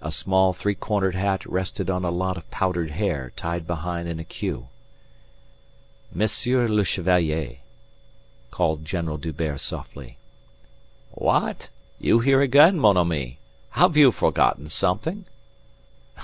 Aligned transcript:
A 0.00 0.12
small 0.12 0.52
three 0.52 0.76
cornered 0.76 1.16
hat 1.16 1.44
rested 1.46 1.90
on 1.90 2.04
a 2.04 2.10
lot 2.12 2.36
of 2.36 2.48
powdered 2.48 2.92
hair 2.92 3.32
tied 3.34 3.66
behind 3.66 4.06
in 4.08 4.20
a 4.20 4.24
queue. 4.24 4.68
"Monsieur 6.12 6.68
le 6.68 6.84
Chevalier," 6.84 7.56
called 8.52 8.84
General 8.84 9.16
D'Hubert 9.16 9.60
softly. 9.60 10.16
"What? 11.10 11.70
You 11.98 12.20
again 12.38 12.74
here, 12.74 12.80
mon 12.80 12.96
ami? 12.96 13.40
Have 13.70 13.96
you 13.96 14.12
forgotten 14.12 14.68
something?" 14.68 15.24